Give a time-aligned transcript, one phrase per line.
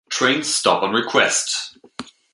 [0.09, 1.77] Trains stop on request.